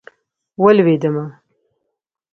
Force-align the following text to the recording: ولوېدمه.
ولوېدمه. 0.63 1.25